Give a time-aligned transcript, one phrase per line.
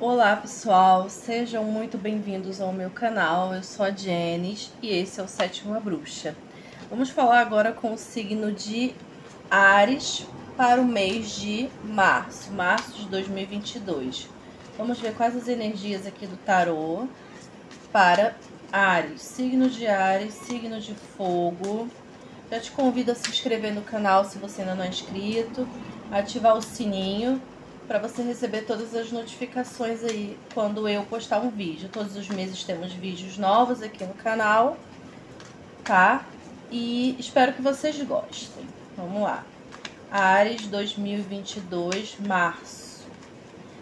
[0.00, 3.52] Olá pessoal, sejam muito bem-vindos ao meu canal.
[3.52, 6.34] Eu sou a Jenis e esse é o Sétima Bruxa.
[6.88, 8.94] Vamos falar agora com o signo de
[9.50, 10.26] Ares
[10.56, 14.26] para o mês de março, março de 2022.
[14.78, 17.06] Vamos ver quais as energias aqui do tarô
[17.92, 18.34] para
[18.72, 21.90] Ares, signo de Ares, signo de fogo.
[22.50, 25.68] Já te convido a se inscrever no canal se você ainda não é inscrito,
[26.10, 27.38] ativar o sininho
[27.90, 31.88] para você receber todas as notificações aí quando eu postar um vídeo.
[31.88, 34.76] Todos os meses temos vídeos novos aqui no canal,
[35.82, 36.24] tá?
[36.70, 38.64] E espero que vocês gostem.
[38.96, 39.44] Vamos lá.
[40.08, 43.08] Ares 2022, março.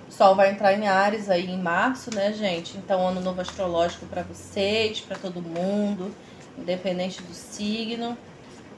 [0.08, 2.78] Sol vai entrar em Ares aí em março, né, gente?
[2.78, 6.14] Então, ano novo astrológico para vocês, para todo mundo,
[6.56, 8.16] independente do signo.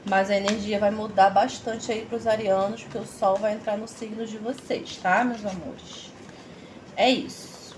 [0.05, 3.77] Mas a energia vai mudar bastante aí para os arianos, porque o Sol vai entrar
[3.77, 6.11] no signo de vocês, tá, meus amores?
[6.95, 7.75] É isso.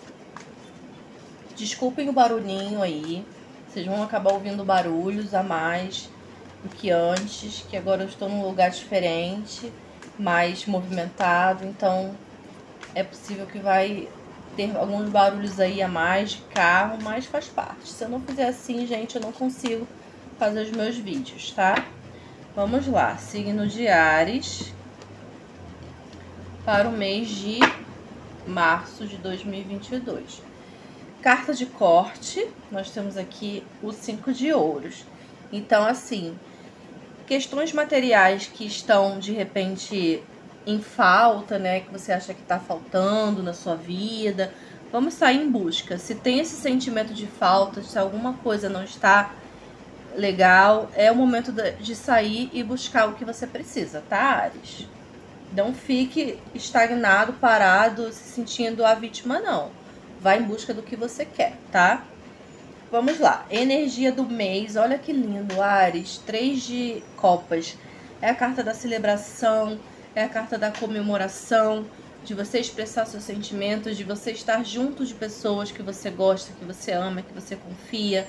[1.55, 3.25] Desculpem o barulhinho aí.
[3.67, 6.09] Vocês vão acabar ouvindo barulhos a mais
[6.63, 9.71] do que antes, que agora eu estou num lugar diferente,
[10.17, 12.15] mais movimentado, então
[12.95, 14.07] é possível que vai
[14.55, 17.89] ter alguns barulhos aí a mais de carro, mas faz parte.
[17.89, 19.87] Se eu não fizer assim, gente, eu não consigo
[20.37, 21.83] fazer os meus vídeos, tá?
[22.55, 24.71] Vamos lá, signo de Ares
[26.63, 27.57] para o mês de
[28.45, 30.39] março de 2022.
[31.19, 35.03] Carta de corte, nós temos aqui o cinco de ouros.
[35.51, 36.37] Então, assim,
[37.25, 40.21] questões materiais que estão de repente
[40.63, 44.53] em falta, né, que você acha que está faltando na sua vida,
[44.91, 45.97] vamos sair em busca.
[45.97, 49.33] Se tem esse sentimento de falta, se alguma coisa não está
[50.15, 54.87] legal, é o momento de sair e buscar o que você precisa, tá, Ares?
[55.55, 59.69] Não fique estagnado, parado, se sentindo a vítima, não.
[60.19, 62.03] Vai em busca do que você quer, tá?
[62.91, 63.45] Vamos lá.
[63.49, 64.75] Energia do mês.
[64.75, 66.17] Olha que lindo, Ares.
[66.17, 67.77] Três de copas.
[68.21, 69.79] É a carta da celebração,
[70.15, 71.85] é a carta da comemoração,
[72.23, 76.63] de você expressar seus sentimentos, de você estar junto de pessoas que você gosta, que
[76.63, 78.27] você ama, que você confia.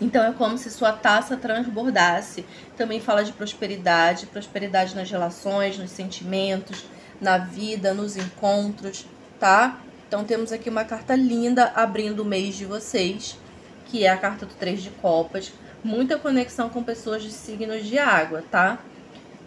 [0.00, 2.44] Então é como se sua taça transbordasse.
[2.76, 6.84] Também fala de prosperidade, prosperidade nas relações, nos sentimentos,
[7.20, 9.06] na vida, nos encontros,
[9.38, 9.80] tá?
[10.08, 13.38] Então temos aqui uma carta linda abrindo o mês de vocês,
[13.86, 15.52] que é a carta do Três de Copas.
[15.82, 18.78] Muita conexão com pessoas de signos de água, tá?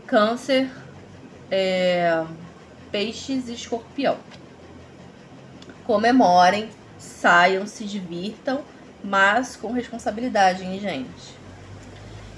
[0.05, 0.69] Câncer,
[1.51, 2.23] é,
[2.91, 4.17] peixes e escorpião.
[5.85, 8.63] Comemorem, saiam, se divirtam
[9.03, 11.37] mas com responsabilidade, hein, gente?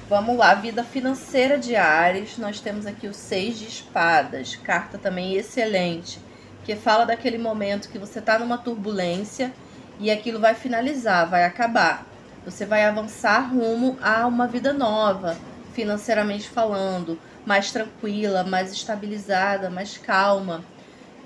[0.09, 2.37] Vamos lá, vida financeira de Ares.
[2.37, 6.19] Nós temos aqui o Seis de Espadas, carta também excelente,
[6.65, 9.53] que fala daquele momento que você está numa turbulência
[9.99, 12.07] e aquilo vai finalizar, vai acabar.
[12.43, 15.37] Você vai avançar rumo a uma vida nova,
[15.73, 20.63] financeiramente falando, mais tranquila, mais estabilizada, mais calma.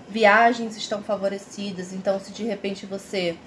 [0.09, 3.37] Viagens estão favorecidas, então se de repente você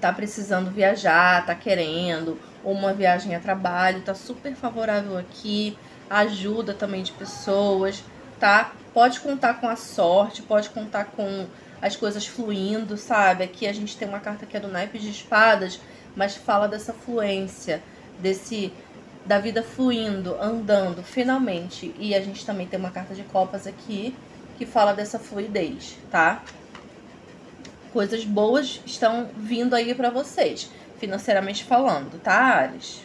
[0.00, 5.76] tá precisando viajar, tá querendo, ou uma viagem a trabalho, tá super favorável aqui,
[6.08, 8.02] ajuda também de pessoas,
[8.38, 8.72] tá?
[8.92, 11.46] Pode contar com a sorte, pode contar com
[11.80, 13.44] as coisas fluindo, sabe?
[13.44, 15.80] Aqui a gente tem uma carta que é do naipe de espadas,
[16.16, 17.82] mas fala dessa fluência,
[18.18, 18.72] desse
[19.24, 21.94] da vida fluindo, andando, finalmente.
[21.98, 24.14] E a gente também tem uma carta de copas aqui
[24.58, 26.42] que fala dessa fluidez, tá?
[27.92, 33.02] Coisas boas estão vindo aí para vocês, financeiramente falando, tá, Ares?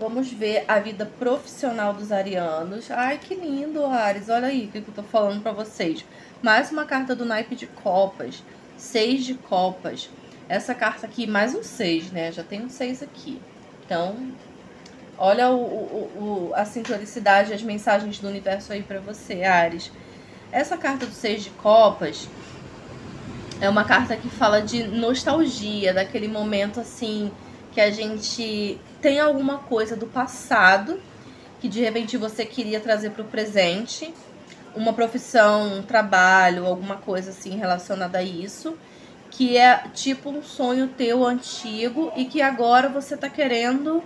[0.00, 2.88] Vamos ver a vida profissional dos arianos.
[2.88, 4.28] Ai, que lindo, Ares.
[4.28, 6.04] Olha aí o que eu tô falando para vocês.
[6.40, 8.44] Mais uma carta do naipe de copas.
[8.76, 10.08] Seis de copas.
[10.48, 12.30] Essa carta aqui, mais um seis, né?
[12.30, 13.42] Já tem um seis aqui.
[13.84, 14.32] Então,
[15.18, 19.90] olha o, o, o, a sincronicidade, as mensagens do universo aí para você, Ares.
[20.52, 22.28] Essa carta do seis de copas
[23.60, 27.30] é uma carta que fala de nostalgia, daquele momento assim
[27.72, 31.00] que a gente tem alguma coisa do passado
[31.60, 34.12] que de repente você queria trazer para o presente,
[34.76, 38.76] uma profissão, um trabalho, alguma coisa assim relacionada a isso,
[39.30, 44.02] que é tipo um sonho teu antigo e que agora você tá querendo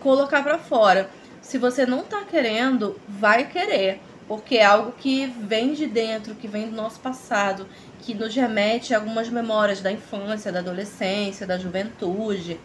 [0.00, 1.08] colocar para fora.
[1.40, 6.46] Se você não tá querendo, vai querer, porque é algo que vem de dentro, que
[6.46, 7.66] vem do nosso passado
[8.00, 12.60] que nos remete a algumas memórias da infância, da adolescência, da juventude,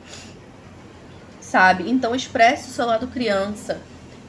[1.42, 1.90] sabe?
[1.90, 3.80] Então expresse o seu lado criança.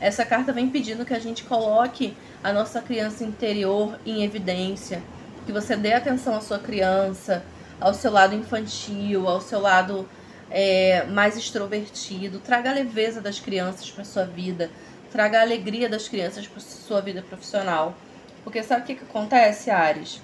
[0.00, 5.02] Essa carta vem pedindo que a gente coloque a nossa criança interior em evidência,
[5.46, 7.44] que você dê atenção à sua criança,
[7.80, 10.08] ao seu lado infantil, ao seu lado
[10.50, 12.38] é, mais extrovertido.
[12.38, 14.70] Traga a leveza das crianças para sua vida,
[15.14, 17.94] traga a alegria das crianças para sua vida profissional.
[18.42, 20.20] Porque sabe o que, que acontece, Ares?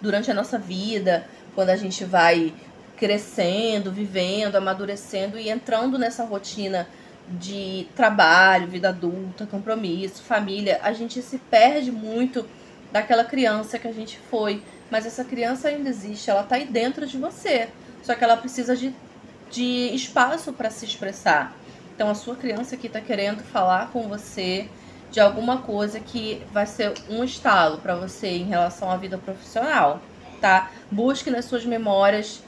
[0.00, 2.54] Durante a nossa vida, quando a gente vai
[2.96, 6.88] crescendo, vivendo, amadurecendo e entrando nessa rotina
[7.28, 12.48] de trabalho, vida adulta, compromisso, família, a gente se perde muito
[12.90, 14.62] daquela criança que a gente foi.
[14.90, 17.68] Mas essa criança ainda existe, ela tá aí dentro de você.
[18.02, 18.94] Só que ela precisa de,
[19.50, 21.54] de espaço para se expressar.
[21.96, 24.68] Então a sua criança aqui tá querendo falar com você
[25.10, 30.02] de alguma coisa que vai ser um estalo para você em relação à vida profissional,
[30.38, 30.70] tá?
[30.90, 32.42] Busque nas suas memórias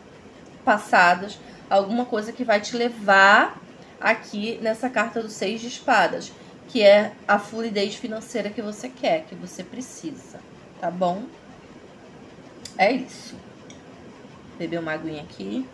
[0.67, 1.39] passadas
[1.71, 3.59] alguma coisa que vai te levar
[3.99, 6.31] aqui nessa carta do Seis de Espadas,
[6.69, 10.41] que é a fluidez financeira que você quer, que você precisa,
[10.79, 11.23] tá bom?
[12.77, 13.35] É isso.
[14.59, 15.67] Beber uma aguinha aqui.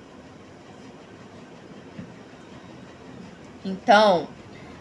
[3.65, 4.29] Então,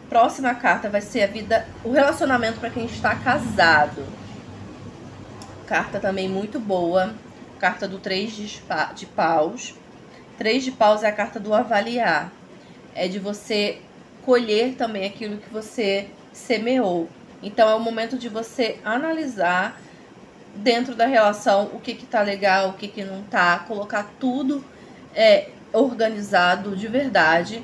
[0.10, 4.04] próxima carta vai ser a vida, o relacionamento para quem está casado.
[5.66, 7.14] Carta também muito boa.
[7.60, 8.62] Carta do três de,
[8.96, 9.74] de paus.
[10.38, 12.32] Três de paus é a carta do avaliar
[12.96, 13.80] é de você
[14.24, 17.10] colher também aquilo que você semeou.
[17.42, 19.80] Então é o momento de você analisar
[20.56, 24.64] dentro da relação o que que tá legal, o que que não tá, colocar tudo
[25.16, 27.64] é, organizado de verdade,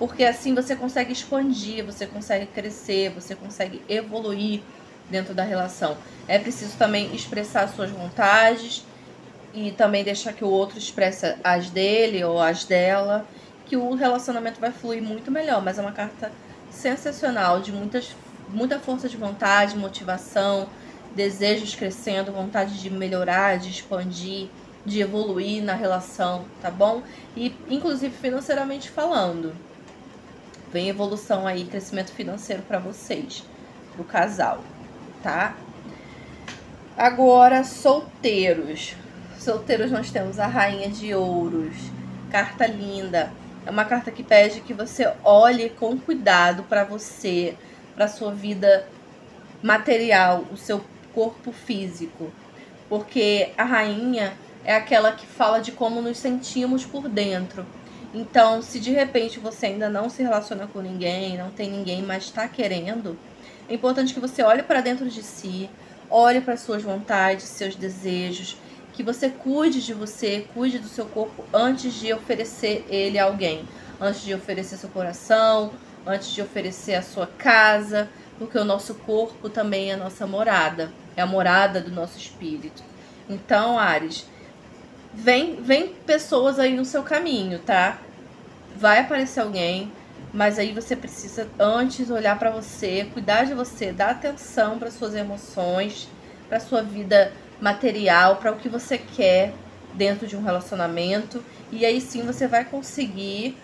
[0.00, 4.62] porque assim você consegue expandir, você consegue crescer, você consegue evoluir
[5.10, 5.98] dentro da relação.
[6.26, 8.82] É preciso também expressar suas vontades
[9.52, 13.26] e também deixar que o outro expresse as dele ou as dela
[13.66, 15.62] que o relacionamento vai fluir muito melhor.
[15.62, 16.32] Mas é uma carta
[16.70, 18.16] sensacional, de muitas,
[18.48, 20.66] muita força de vontade, motivação,
[21.14, 24.48] desejos crescendo, vontade de melhorar, de expandir,
[24.86, 27.02] de evoluir na relação, tá bom?
[27.36, 29.52] E inclusive financeiramente falando.
[30.72, 33.44] Vem evolução aí, crescimento financeiro para vocês,
[33.94, 34.62] pro casal,
[35.22, 35.56] tá?
[36.96, 38.94] Agora, solteiros.
[39.38, 41.76] Solteiros nós temos a Rainha de Ouros.
[42.30, 43.32] Carta linda.
[43.66, 47.56] É uma carta que pede que você olhe com cuidado para você,
[47.94, 48.86] para sua vida
[49.62, 52.32] material, o seu corpo físico.
[52.88, 54.34] Porque a rainha
[54.64, 57.66] é aquela que fala de como nos sentimos por dentro.
[58.12, 62.24] Então, se de repente você ainda não se relaciona com ninguém, não tem ninguém, mas
[62.24, 63.16] está querendo,
[63.68, 65.70] é importante que você olhe para dentro de si,
[66.10, 68.56] olhe para suas vontades, seus desejos
[68.92, 73.64] que você cuide de você, cuide do seu corpo antes de oferecer ele a alguém,
[74.00, 75.72] antes de oferecer seu coração,
[76.06, 80.92] antes de oferecer a sua casa, porque o nosso corpo também é a nossa morada,
[81.16, 82.82] é a morada do nosso espírito.
[83.28, 84.26] Então, Ares,
[85.12, 87.98] vem, vem pessoas aí no seu caminho, tá?
[88.76, 89.92] Vai aparecer alguém,
[90.32, 95.14] mas aí você precisa antes olhar para você, cuidar de você, dar atenção para suas
[95.14, 96.08] emoções,
[96.48, 99.52] para sua vida material para o que você quer
[99.94, 103.56] dentro de um relacionamento e aí sim você vai conseguir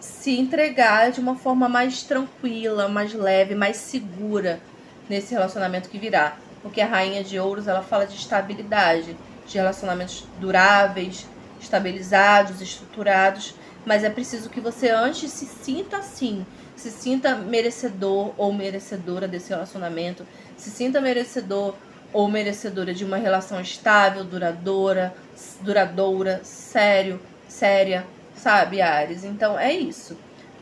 [0.00, 4.60] se entregar de uma forma mais tranquila, mais leve, mais segura
[5.08, 6.36] nesse relacionamento que virá.
[6.62, 9.16] Porque a rainha de ouros, ela fala de estabilidade,
[9.48, 11.26] de relacionamentos duráveis,
[11.60, 16.46] estabilizados, estruturados, mas é preciso que você antes se sinta assim,
[16.76, 21.74] se sinta merecedor ou merecedora desse relacionamento, se sinta merecedor
[22.12, 25.14] ou merecedora de uma relação estável, duradoura,
[25.60, 28.06] duradoura, sério, séria,
[28.36, 29.24] sabe, Ares?
[29.24, 30.16] Então é isso.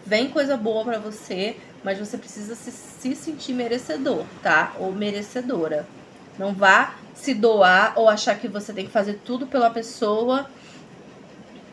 [0.04, 4.72] Vem coisa boa para você, mas você precisa se, se sentir merecedor, tá?
[4.78, 5.86] Ou merecedora.
[6.38, 10.48] Não vá se doar ou achar que você tem que fazer tudo pela pessoa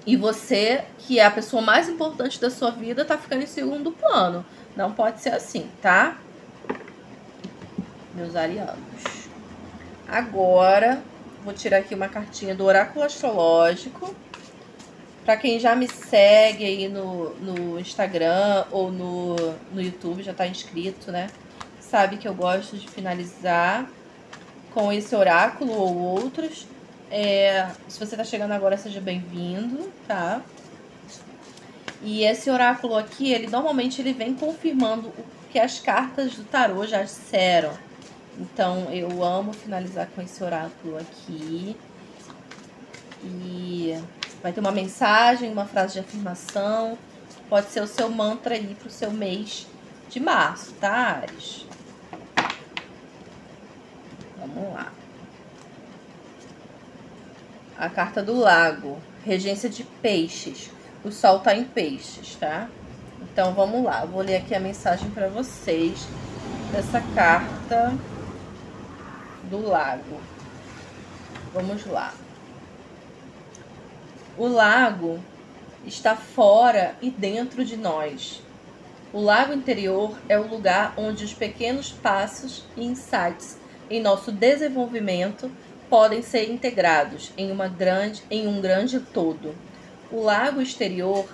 [0.06, 3.92] e você, que é a pessoa mais importante da sua vida, tá ficando em segundo
[3.92, 4.46] plano.
[4.76, 6.18] Não pode ser assim, tá?
[8.16, 9.30] Meus arianos.
[10.08, 11.02] Agora,
[11.44, 14.14] vou tirar aqui uma cartinha do oráculo astrológico.
[15.24, 19.36] Para quem já me segue aí no, no Instagram ou no,
[19.72, 21.30] no YouTube, já está inscrito, né?
[21.80, 23.90] Sabe que eu gosto de finalizar
[24.74, 26.68] com esse oráculo ou outros.
[27.12, 30.42] É, se você está chegando agora, seja bem-vindo, tá?
[32.02, 36.86] E esse oráculo aqui, ele normalmente ele vem confirmando o que as cartas do tarô
[36.86, 37.72] já disseram.
[38.38, 41.78] Então eu amo finalizar com esse oráculo aqui.
[43.24, 43.98] E
[44.42, 46.98] vai ter uma mensagem, uma frase de afirmação.
[47.48, 49.68] Pode ser o seu mantra aí pro seu mês
[50.10, 51.66] de março, tá, Ares?
[54.46, 54.92] Vamos lá.
[57.78, 60.70] a carta do lago, regência de peixes.
[61.04, 62.70] O sol tá em peixes, tá?
[63.22, 66.08] Então vamos lá, vou ler aqui a mensagem para vocês
[66.72, 67.94] dessa carta
[69.50, 70.22] do lago.
[71.54, 72.14] Vamos lá.
[74.38, 75.20] O lago
[75.86, 78.42] está fora e dentro de nós.
[79.12, 83.58] O lago interior é o lugar onde os pequenos passos e insights
[83.94, 85.52] em nosso desenvolvimento
[85.88, 89.54] podem ser integrados em, uma grande, em um grande todo.
[90.12, 91.30] O lago exterior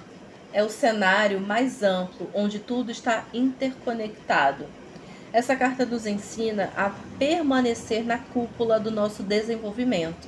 [0.52, 4.66] é o cenário mais amplo onde tudo está interconectado.
[5.32, 10.28] Essa carta nos ensina a permanecer na cúpula do nosso desenvolvimento,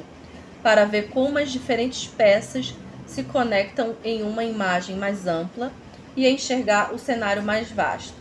[0.63, 2.73] para ver como as diferentes peças
[3.05, 5.69] se conectam em uma imagem mais ampla
[6.15, 8.13] e enxergar o cenário mais vasto.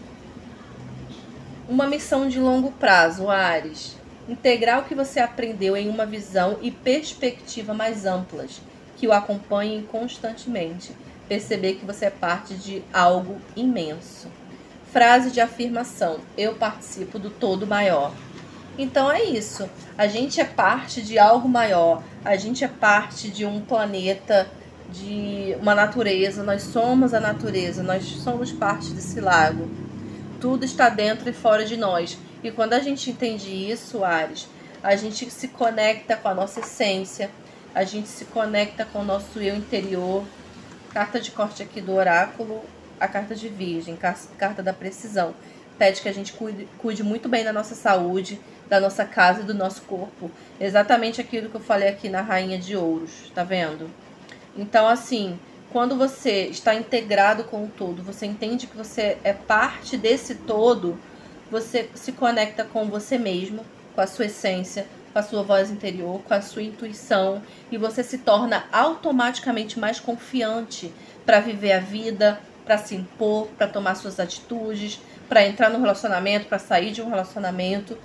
[1.68, 3.99] Uma missão de longo prazo, Ares.
[4.30, 8.62] Integrar o que você aprendeu em uma visão e perspectiva mais amplas,
[8.96, 10.92] que o acompanhem constantemente.
[11.28, 14.28] Perceber que você é parte de algo imenso.
[14.92, 18.12] Frase de afirmação: Eu participo do todo maior.
[18.78, 19.68] Então é isso.
[19.98, 22.00] A gente é parte de algo maior.
[22.24, 24.48] A gente é parte de um planeta
[24.92, 29.68] de uma natureza, nós somos a natureza, nós somos parte desse lago.
[30.40, 32.16] Tudo está dentro e fora de nós.
[32.42, 34.48] E quando a gente entende isso, Ares,
[34.82, 37.30] a gente se conecta com a nossa essência,
[37.74, 40.24] a gente se conecta com o nosso eu interior.
[40.92, 42.62] Carta de corte aqui do oráculo,
[42.98, 45.34] a carta de virgem, carta da precisão.
[45.78, 49.44] Pede que a gente cuide, cuide muito bem da nossa saúde, da nossa casa e
[49.44, 50.30] do nosso corpo.
[50.58, 53.88] Exatamente aquilo que eu falei aqui na Rainha de Ouros, tá vendo?
[54.56, 55.38] Então, assim,
[55.72, 60.98] quando você está integrado com o todo, você entende que você é parte desse todo,
[61.50, 63.64] você se conecta com você mesmo,
[63.94, 68.02] com a sua essência, com a sua voz interior, com a sua intuição e você
[68.02, 70.92] se torna automaticamente mais confiante
[71.26, 76.46] para viver a vida, para se impor, para tomar suas atitudes, para entrar no relacionamento,
[76.46, 77.98] para sair de um relacionamento.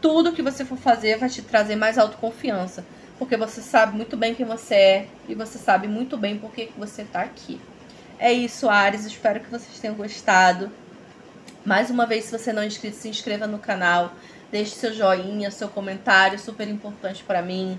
[0.00, 2.84] Tudo que você for fazer vai te trazer mais autoconfiança
[3.20, 6.70] porque você sabe muito bem quem você é e você sabe muito bem por que
[6.78, 7.60] você está aqui.
[8.18, 9.04] É isso, Ares.
[9.04, 10.72] Espero que vocês tenham gostado.
[11.64, 14.12] Mais uma vez, se você não é inscrito, se inscreva no canal.
[14.50, 17.78] Deixe seu joinha, seu comentário, super importante para mim.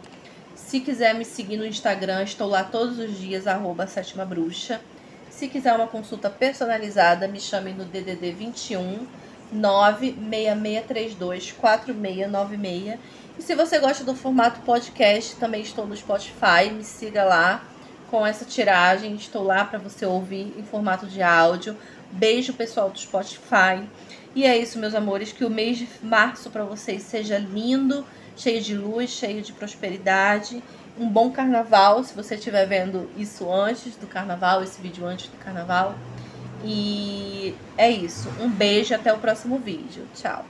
[0.56, 4.80] Se quiser me seguir no Instagram, estou lá todos os dias, arroba sétima bruxa.
[5.30, 9.08] Se quiser uma consulta personalizada, me chame no DDD 21
[9.52, 13.00] 96632 4696
[13.40, 17.64] e se você gosta do formato podcast, também estou no Spotify, me siga lá
[18.10, 19.16] com essa tiragem.
[19.16, 21.76] Estou lá para você ouvir em formato de áudio.
[22.12, 23.88] Beijo, pessoal do Spotify.
[24.36, 28.62] E é isso, meus amores, que o mês de março para vocês seja lindo, cheio
[28.62, 30.62] de luz, cheio de prosperidade.
[30.98, 35.38] Um bom carnaval, se você estiver vendo isso antes do carnaval, esse vídeo antes do
[35.38, 35.96] carnaval.
[36.64, 38.30] E é isso.
[38.40, 40.06] Um beijo, até o próximo vídeo.
[40.16, 40.46] Tchau.